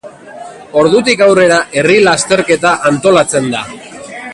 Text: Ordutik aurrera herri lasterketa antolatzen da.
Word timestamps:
Ordutik 0.83 1.21
aurrera 1.25 1.59
herri 1.81 1.99
lasterketa 2.09 2.73
antolatzen 2.93 3.51
da. 3.57 3.67